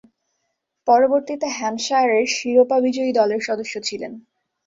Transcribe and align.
পরবর্তীতে 0.87 1.47
হ্যাম্পশায়ারের 1.57 2.25
শিরোপা 2.35 2.77
বিজয়ী 2.85 3.11
দলের 3.19 3.41
সদস্য 3.47 3.73
ছিলেন। 3.83 4.11